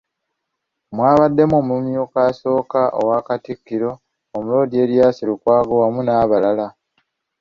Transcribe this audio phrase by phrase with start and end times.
[0.95, 3.91] Mwabaddemu omumyuka asooka owa Katikkiro,
[4.37, 6.67] Omuloodi Erias Lukwago awamu n'abalala.